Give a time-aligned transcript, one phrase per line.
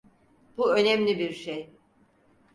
[0.57, 1.73] Bu önemli bir şey.